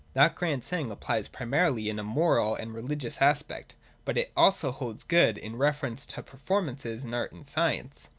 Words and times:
That 0.13 0.33
grand 0.33 0.63
saying 0.63 0.89
applies 0.89 1.27
primarily 1.27 1.87
in 1.87 1.99
a 1.99 2.03
moral 2.03 2.55
and 2.55 2.73
religious 2.73 3.21
aspect, 3.21 3.75
but 4.03 4.17
it 4.17 4.31
also 4.35 4.71
holds 4.71 5.03
good 5.03 5.37
in 5.37 5.57
reference 5.57 6.07
to 6.07 6.23
performances 6.23 7.03
in 7.03 7.13
art 7.13 7.33
and 7.33 7.45
science. 7.47 8.07